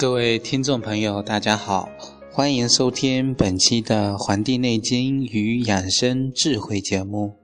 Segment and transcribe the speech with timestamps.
[0.00, 1.90] 各位听众朋友，大家好，
[2.32, 7.36] 欢迎收听本期的《黄帝内经与养生智慧》节目。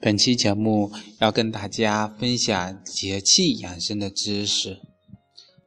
[0.00, 4.78] 本期节目要跟大家分享节气养生的知识。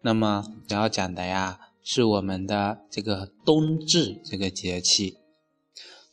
[0.02, 5.18] 那么主要讲的呀，是我们的这个冬至这个节气。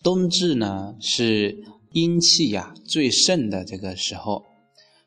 [0.02, 4.44] 冬至呢，是阴气呀最盛的这个时候。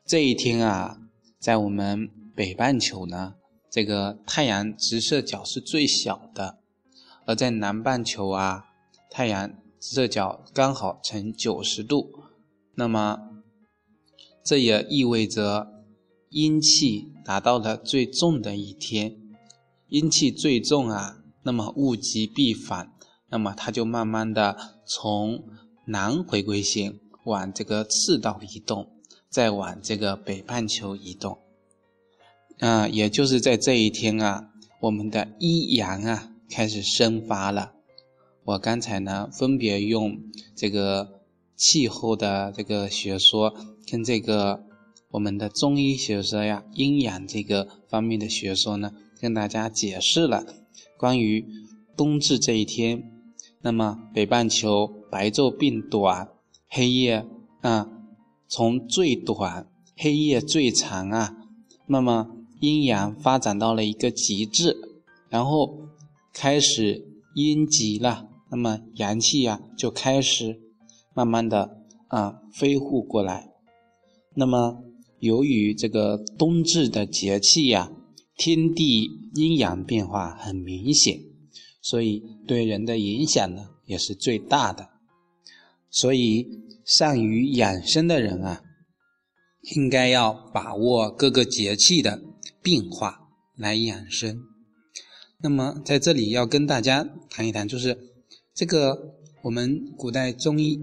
[0.04, 0.98] 这一天啊，
[1.38, 3.34] 在我们北半球呢，
[3.78, 6.56] 这个太阳直射角是最小的；
[7.26, 8.64] 而在南半球啊，
[9.08, 12.10] 太阳直射角刚好呈九十度。
[12.74, 13.20] 那么，
[14.44, 15.68] 这也意味着
[16.30, 19.16] 阴气达到了最重的一天。
[19.86, 22.92] 阴气最重啊，那么物极必反，
[23.30, 25.44] 那么它就慢慢的从
[25.84, 28.90] 南回归线往这个赤道移动，
[29.30, 31.38] 再往这个北半球移动。
[32.58, 37.72] 啊，也就是在这一天啊，我们的一阳啊开始生发了。
[38.44, 40.18] 我刚才呢，分别用
[40.54, 41.16] 这个。
[41.60, 43.52] 气候的这个学说
[43.90, 44.64] 跟这个
[45.10, 50.46] 我们的中医学说呀，阴阳这个方面的学说呢，跟大家解释了
[50.96, 51.44] 关于
[51.96, 53.10] 冬至这一天，
[53.60, 56.28] 那么北半球白昼变短，
[56.68, 57.26] 黑夜
[57.62, 57.88] 啊
[58.46, 61.38] 从最短黑夜最长啊，
[61.88, 64.76] 那么阴阳发展到了一个极致，
[65.28, 65.88] 然后
[66.32, 70.60] 开始阴极了，那么阳气呀就开始。
[71.14, 73.50] 慢慢的啊，飞护过来。
[74.36, 74.84] 那么，
[75.18, 77.90] 由于这个冬至的节气呀，
[78.36, 81.18] 天地阴阳变化很明显，
[81.82, 84.90] 所以对人的影响呢也是最大的。
[85.90, 86.46] 所以，
[86.84, 88.62] 善于养生的人啊，
[89.74, 92.22] 应该要把握各个节气的
[92.68, 94.42] 变化来养生。
[95.40, 97.96] 那么，在这里要跟大家谈一谈，就是
[98.52, 99.14] 这个
[99.44, 100.78] 我们古代中医。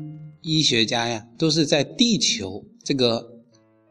[0.48, 3.42] 医学家呀，都是在地球这个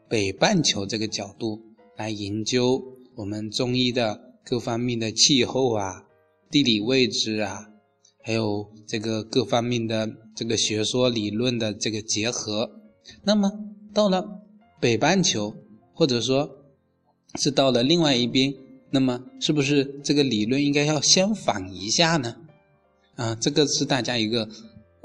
[0.07, 1.61] 北半球这个角度
[1.97, 2.81] 来研究
[3.15, 6.05] 我们中医的各方面的气候啊、
[6.49, 7.67] 地理位置啊，
[8.23, 12.71] 还有这个各方面的这个学说理论的这个结合。
[13.25, 13.51] 那么
[13.93, 14.25] 到了
[14.79, 15.53] 北半球，
[15.93, 16.49] 或者说
[17.37, 18.53] 是到了另外一边，
[18.91, 22.35] 那么是不是这个理论应该要相反一下呢？
[23.15, 24.49] 啊，这个是大家一个。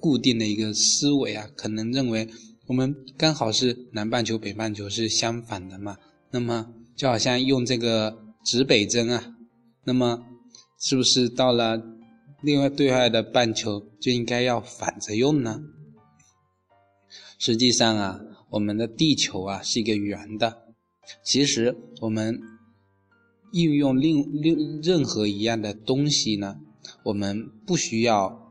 [0.03, 2.27] 固定的一个思维啊，可能认为
[2.67, 5.99] 我们刚好是南半球、北半球是相反的嘛，
[6.31, 9.35] 那么就好像用这个指北针啊，
[9.85, 10.25] 那么
[10.79, 11.83] 是不是到了
[12.41, 15.61] 另外对外的半球就应该要反着用呢？
[17.39, 20.70] 实际上啊，我们的地球啊是一个圆的，
[21.23, 22.41] 其实我们
[23.53, 26.61] 应用另另任何一样的东西呢，
[27.05, 28.49] 我们不需要。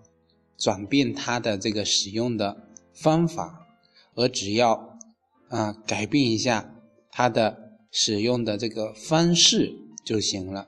[0.61, 3.65] 转变它的这个使用的方法，
[4.13, 4.99] 而只要
[5.47, 6.75] 啊改变一下
[7.09, 10.67] 它的使用的这个方式就行了。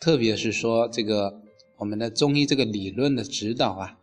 [0.00, 1.40] 特别是说这个
[1.76, 3.98] 我们的中医这个理论的指导啊，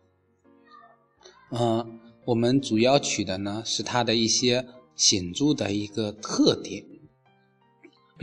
[1.52, 4.66] 嗯，我们主要取的呢是它的一些
[4.96, 6.85] 显著的一个特点，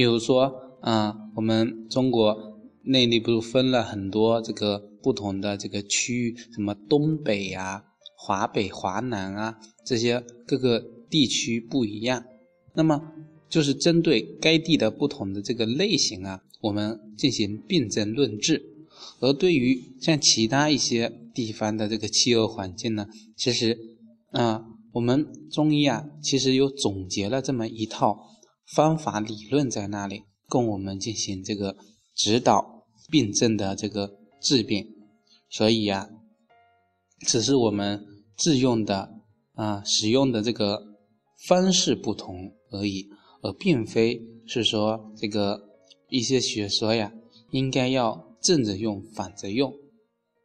[0.01, 4.89] 比如说啊，我们中国内力不是分了很多这个。
[5.03, 7.85] 不同的这个区域，什么东北啊、
[8.15, 10.79] 华北、华南啊，这些各个
[11.09, 12.23] 地区不一样。
[12.75, 13.01] 那么
[13.49, 18.63] 就是针对该地的不同的这个类型啊，我们进行辨证论治。
[19.21, 23.79] 而对于像其他一些地方的这个气候环境呢，其实
[24.33, 28.27] 啊，我们中医啊，其实有总结了这么一套
[28.75, 31.77] 方法理论在那里，供我们进行这个
[32.15, 34.19] 指导病症的这个。
[34.43, 34.87] 治病，
[35.51, 36.09] 所以呀，
[37.27, 38.03] 只是我们
[38.39, 39.21] 自用的
[39.53, 40.81] 啊，使用的这个
[41.47, 43.07] 方式不同而已，
[43.43, 45.61] 而并非是说这个
[46.09, 47.13] 一些学说呀，
[47.51, 49.71] 应该要正着用、反着用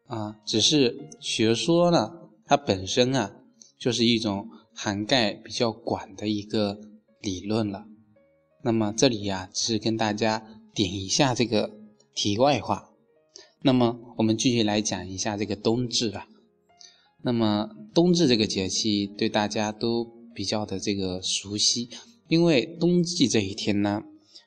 [0.07, 2.11] 啊，只是学说呢，
[2.43, 3.33] 它本身啊，
[3.79, 6.77] 就是一种涵盖比较广的一个
[7.21, 7.85] 理论了。
[8.65, 11.69] 那么这里呀，只是跟大家点一下这个
[12.15, 12.89] 题外话。
[13.61, 16.27] 那么我们继续来讲一下这个冬至啊。
[17.21, 20.03] 那么冬至这个节气对大家都
[20.33, 21.89] 比较的这个熟悉，
[22.27, 24.01] 因为冬季这一天呢，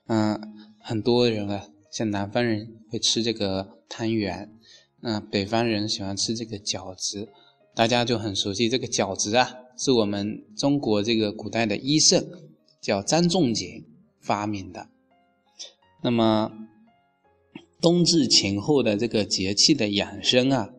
[0.08, 0.36] 嗯，
[0.80, 4.50] 很多人啊，像南方人会吃这个汤圆，
[5.02, 7.28] 嗯，北方人喜欢吃这个饺子，
[7.72, 12.28] 大家就很熟悉这个饺子啊，是我们中国这个古代的医圣
[12.80, 13.84] 叫张仲景
[14.28, 14.88] 发明的。
[16.04, 16.52] 那么。
[17.80, 20.70] 冬至前后的这个节气的养生啊，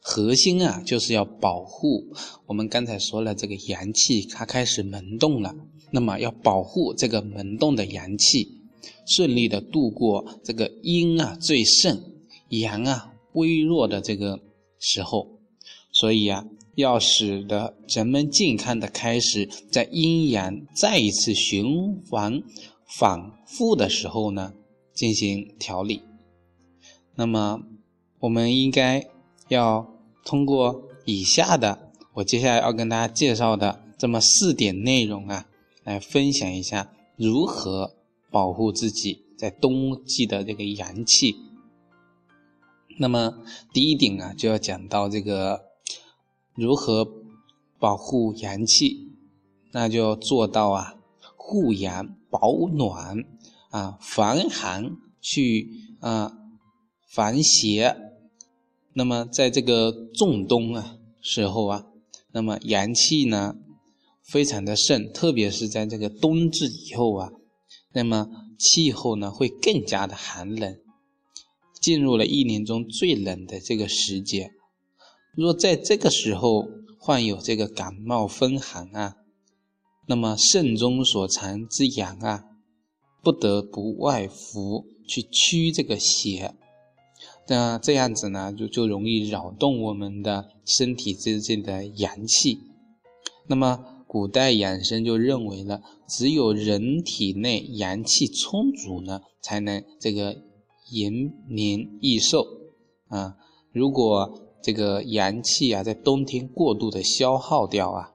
[0.00, 2.08] 核心啊就是要保护
[2.46, 5.54] 我们刚才说了这个阳气，它开始萌动了，
[5.92, 8.58] 那么要保护这个萌动的阳气，
[9.06, 12.02] 顺利的度过这个阴啊最盛，
[12.48, 14.40] 阳啊微弱的这个
[14.80, 15.38] 时候，
[15.92, 16.44] 所以啊。
[16.74, 22.42] 要使得人们健康的开始，在阴阳再一次循环
[22.98, 24.54] 反复的时候呢，
[24.92, 26.02] 进行调理。
[27.14, 27.62] 那么，
[28.20, 29.08] 我们应该
[29.48, 29.94] 要
[30.24, 35.46] 通过以下的我接下来要跟大家介绍的这么四点内容啊，
[35.84, 37.94] 来分享一下如何
[38.30, 41.36] 保护自己在冬季的这个阳气。
[42.98, 43.42] 那么，
[43.72, 45.72] 第一点啊，就要讲到这个。
[46.54, 47.08] 如何
[47.78, 49.08] 保护阳气？
[49.72, 50.96] 那就做到啊，
[51.44, 53.16] 护阳保暖
[53.70, 55.68] 啊，防寒去
[56.00, 56.32] 啊，
[57.10, 57.96] 防邪。
[58.94, 61.86] 那么在这个仲冬啊时候啊，
[62.30, 63.56] 那么阳气呢
[64.22, 67.32] 非常的盛，特别是在这个冬至以后啊，
[67.92, 70.78] 那么气候呢会更加的寒冷，
[71.80, 74.52] 进入了一年中最冷的这个时节。
[75.34, 76.68] 若在这个时候
[76.98, 79.16] 患有这个感冒风寒啊，
[80.06, 82.44] 那么肾中所藏之阳啊，
[83.22, 86.54] 不得不外服去驱这个邪，
[87.48, 92.58] 那这样子呢，就就容易扰动我们的身体之间的阳气。
[93.48, 100.36] 那么古代养生就认为呢，只有人体内阳气充足呢，才能这个
[100.90, 102.44] 延年益寿
[103.08, 103.36] 啊。
[103.72, 108.11] 如果这个阳气啊，在冬天过度的消耗掉啊，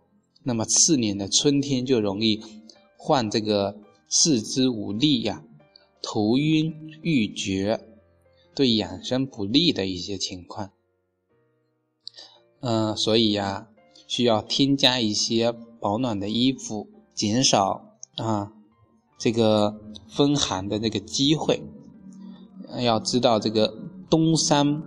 [0.48, 2.42] 那么次年的春天就容易
[2.98, 3.78] 患这个
[4.08, 5.44] 四肢无力呀、
[6.02, 7.86] 头晕欲绝，
[8.56, 10.72] 对养生不利的一些情况。
[12.62, 13.68] 嗯，所以呀，
[14.08, 15.52] 需要添加一些
[15.82, 18.54] 保暖的衣服，减少啊
[19.20, 21.62] 这个风寒的这个机会。
[22.80, 23.74] 要知道，这个
[24.10, 24.82] 冬伤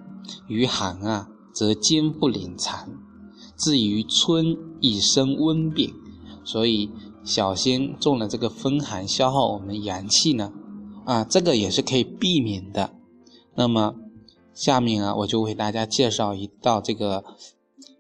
[0.49, 1.29] 于寒啊。
[1.53, 3.00] 则坚不领残，
[3.61, 5.93] 至于春亦生温病，
[6.45, 6.91] 所以
[7.23, 10.51] 小心中了这个风寒，消耗我们阳气呢，
[11.05, 12.95] 啊，这个也是可以避免的。
[13.55, 13.95] 那么
[14.55, 17.23] 下面啊，我就为大家介绍一道这个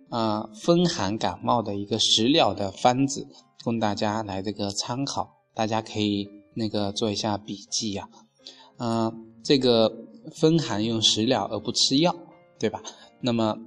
[0.09, 3.29] 啊风寒感冒的一个食疗的方子，
[3.63, 8.09] 供大家来这个参考，大家可以那个做一下笔记呀。
[8.79, 9.93] 嗯，这个
[10.35, 12.17] 风寒用食疗而不吃药，
[12.59, 12.83] 对吧？
[13.21, 13.59] 那么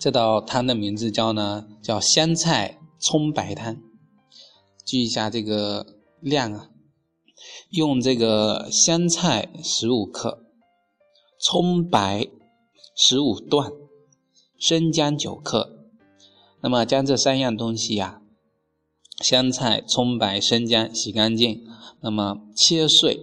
[0.00, 3.76] 这道汤的名字叫呢，叫香菜葱白汤。
[4.82, 6.70] 记一下这个量啊，
[7.68, 10.46] 用这个香菜十五克，
[11.38, 12.26] 葱白
[12.96, 13.70] 十五段，
[14.58, 15.84] 生姜九克。
[16.62, 18.22] 那么将这三样东西呀，
[19.22, 21.62] 香菜、葱白、生姜洗干净，
[22.00, 23.20] 那么切碎，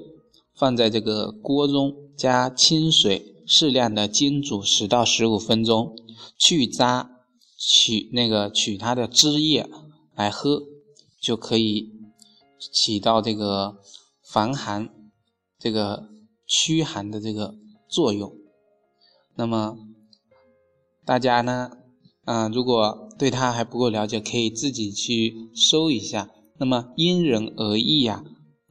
[0.53, 3.33] 放在这个锅中，加清水。
[3.47, 5.95] 适量的煎煮十到十五分钟，
[6.37, 7.09] 去渣，
[7.57, 9.69] 取那个取它的汁液
[10.13, 10.63] 来喝，
[11.21, 11.93] 就可以
[12.59, 13.77] 起到这个
[14.21, 14.89] 防寒、
[15.57, 16.09] 这个
[16.45, 17.55] 驱寒的这个
[17.89, 18.35] 作用。
[19.35, 19.77] 那么
[21.05, 21.71] 大家呢，
[22.25, 26.29] 啊，如果对它还不够了解，可以自己去搜一下。
[26.59, 28.23] 那么因人而异呀。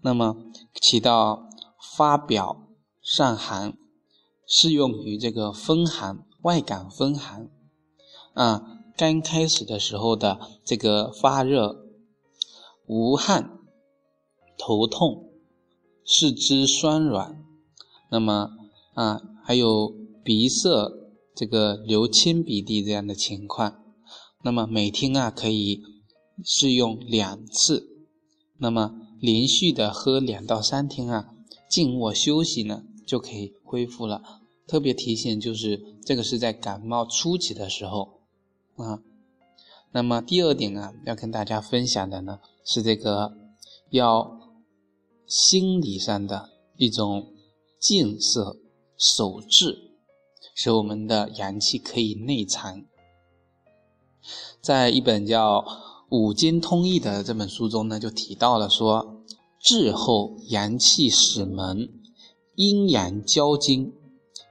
[0.03, 0.37] 那么
[0.81, 1.49] 起到
[1.97, 2.69] 发表
[3.03, 3.77] 散寒。
[4.47, 7.51] 适用于这个风寒、外感风寒，
[8.35, 11.85] 啊，刚开始的时候的这个发热、
[12.87, 13.59] 无汗、
[14.57, 15.31] 头痛、
[16.05, 17.45] 四肢酸软，
[18.11, 18.51] 那么
[18.95, 20.93] 啊，还有鼻塞、
[21.35, 23.83] 这个流清鼻涕这样的情况，
[24.45, 25.83] 那么每天啊可以
[26.45, 28.07] 试用两次，
[28.59, 31.35] 那么连续的喝两到三天啊，
[31.69, 32.85] 静卧休息呢。
[33.07, 34.23] 就可以恢复了。
[34.67, 38.21] 特别提醒就是，这个是在感冒初期的时候
[38.77, 39.03] 啊。
[39.93, 43.33] 那么第二点呢，要跟大家分享的呢，是这个
[43.91, 44.41] 要
[45.27, 47.33] 心理上的一种
[47.81, 48.57] 建设、
[48.99, 49.93] 守志，
[50.55, 52.85] 使我们的阳气可以内藏。
[54.61, 55.59] 在一本叫
[56.11, 59.23] 《五经通义》的这本书中呢，就提到了说，
[59.61, 61.89] 滞后阳气始萌。
[62.57, 63.93] 阴阳交经，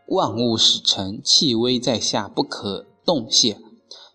[0.07, 3.59] 万物始成，气微在下，不可动泄。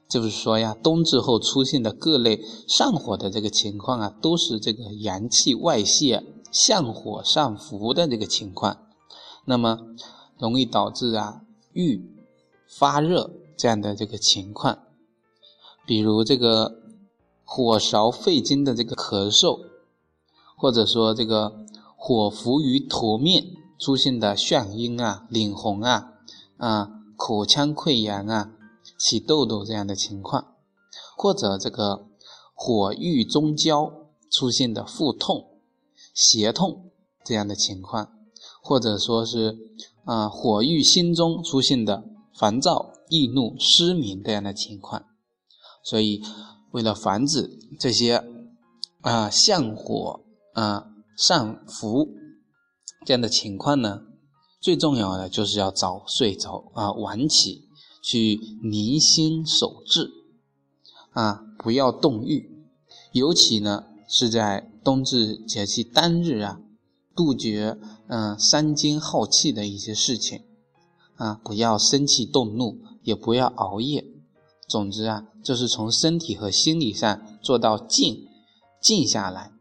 [0.09, 8.87] 就是说呀，冬至后出现的各类上火的这个情况啊，都是这个阳气外泄、向火上浮的这个情况。
[9.45, 9.79] 那么
[10.39, 11.43] 容易导致啊
[11.73, 12.11] 郁
[12.67, 14.79] 发热这样的这个情况。
[15.87, 16.81] 比如这个
[17.45, 19.61] 火烧肺经的这个咳嗽，
[20.57, 21.65] 或者说这个
[21.97, 23.47] 火浮于头面
[23.81, 26.13] 出现的眩晕啊、脸红啊、
[26.59, 28.53] 啊口腔溃疡啊、
[28.99, 30.55] 起痘痘这样的情况，
[31.17, 32.07] 或者这个
[32.55, 33.91] 火郁中焦
[34.31, 35.61] 出现的腹痛、
[36.15, 36.91] 胁痛
[37.25, 38.13] 这样的情况，
[38.63, 39.57] 或者说是
[40.05, 42.05] 啊火郁心中出现的
[42.39, 45.05] 烦躁、易怒、失眠这样的情况。
[45.83, 46.23] 所以，
[46.73, 48.23] 为了防止这些
[49.01, 50.21] 啊向火
[50.53, 52.09] 啊上浮
[53.07, 54.03] 这样的情况呢，
[54.61, 57.69] 最重要的就是要早睡早啊晚起，
[58.03, 60.11] 去宁心守志
[61.13, 62.67] 啊，不要动欲。
[63.13, 66.61] 尤其呢是在冬至节气当日啊，
[67.17, 67.79] 杜绝
[68.09, 70.43] 嗯伤精耗气的一些事情
[71.17, 74.05] 啊，不要生气动怒，也不要熬夜。
[74.69, 78.29] 总之啊，就是从身体和心理上做到静，
[78.81, 79.53] 静下来。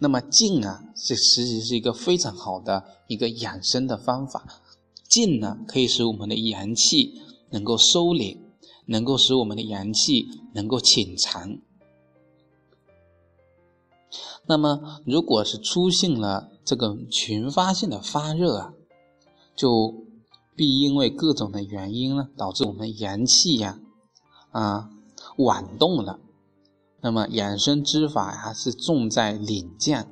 [0.00, 4.62] 那么静啊，这实际是一个非常好的一个养生的方法。
[5.08, 8.38] 静呢，可以使我们的阳气能够收敛，
[8.86, 11.58] 能够使我们的阳气能够潜藏。
[14.46, 18.72] 那么，如果是出现了这个群发性的发热啊，
[19.56, 19.94] 就
[20.54, 23.80] 必因为各种的原因呢，导致我们阳气呀
[24.50, 24.90] 啊
[25.38, 26.20] 晚动了。
[27.00, 30.06] 那么养生之法呀是重在领降。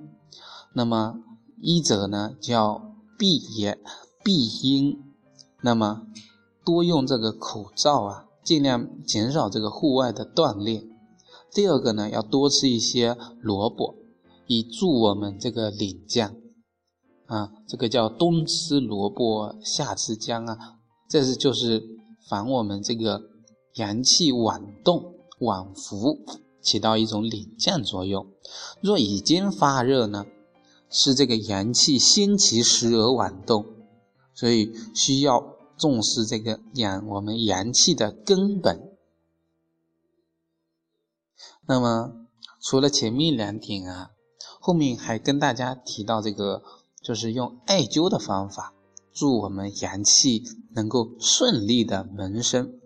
[0.73, 1.19] 那么
[1.61, 3.79] 一者呢叫闭眼
[4.23, 5.03] 闭阴，
[5.63, 6.07] 那么
[6.65, 10.89] 多用这个口罩啊，尽量减少这个户外的锻炼。
[11.53, 13.95] 第二个呢要多吃一些萝卜，
[14.47, 16.35] 以助我们这个领降。
[17.27, 20.79] 啊，这个叫冬吃萝卜夏吃姜啊，
[21.09, 21.83] 这是就是
[22.29, 23.23] 防我们这个
[23.75, 26.19] 阳气晚动晚服。
[26.67, 28.27] 起到一种领降作用。
[28.81, 30.27] 若已经发热呢，
[30.91, 33.67] 是这个阳气兴其时而晚动，
[34.35, 38.91] 所以需要重视这个养我们阳气的根本。
[41.67, 42.27] 那么
[42.61, 44.11] 除了前面两点啊，
[44.61, 46.65] 后面还跟大家提到这个，
[47.01, 48.75] 就是用艾灸的方法，
[49.13, 50.43] 助我们阳气
[50.75, 52.81] 能够顺利的萌生。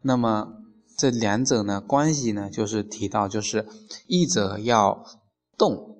[0.00, 0.54] 那么。
[0.98, 3.64] 这两者呢，关系呢，就是提到，就是
[4.08, 5.04] 一者要
[5.56, 5.96] 动，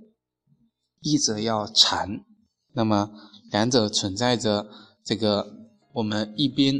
[1.00, 2.24] 一者要长。
[2.72, 3.08] 那么
[3.52, 4.66] 两者存在着
[5.04, 5.46] 这个，
[5.92, 6.74] 我们一边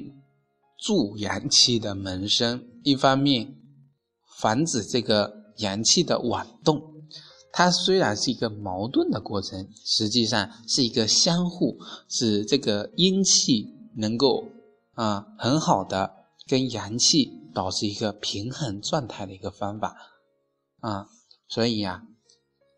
[0.80, 3.54] 助阳气的萌生，一方面
[4.40, 6.82] 防止这个阳气的紊动。
[7.52, 14.44] 它虽然是一个矛盾的过程，实际上是一个相互，使这个阴气能够
[14.94, 16.10] 啊很好的
[16.48, 17.38] 跟阳气。
[17.58, 19.96] 保持一个平衡状态的一个方法
[20.78, 21.08] 啊，
[21.48, 22.04] 所以呀，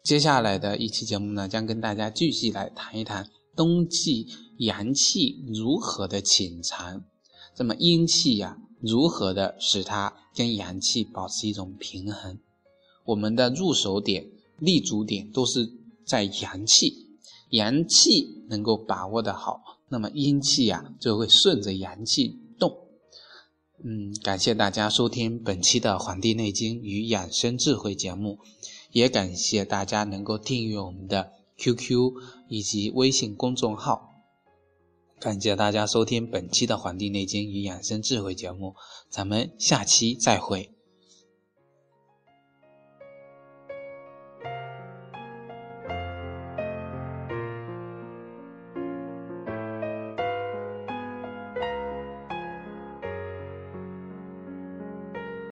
[0.02, 7.04] 接下来的一期节目呢，将跟大家继续来谈一谈冬季阳气如何的潜藏，
[7.54, 12.38] 这么阴气呀，如何的使它跟阳气保持一种平衡。
[13.04, 15.70] 我们的入手点、立足点都是
[16.06, 17.18] 在阳气，
[17.50, 19.60] 阳气能够把握的好，
[19.90, 22.40] 那么阴气呀就会顺着阳气。
[23.82, 28.38] 嗯，感谢大家收听本期的《黄帝内经与养生智慧》节目，
[28.92, 32.12] 也感谢大家能够订阅我们的 QQ
[32.48, 34.10] 以及微信公众号。
[35.18, 38.74] 感谢大家收听本期的《黄帝内经与养生智慧》节目，
[39.08, 40.70] 咱们下期再会。